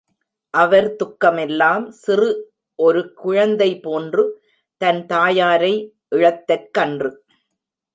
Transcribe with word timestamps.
அவர் 0.53 0.95
துக்கமெல்லாம், 0.95 1.85
சிறு 1.89 2.29
ஒரு 2.79 3.13
குழந்தை 3.13 3.79
போன்று, 3.79 4.25
தன் 4.81 5.05
தாயாரை 5.05 5.73
இழத்தற்கன்று. 6.15 7.11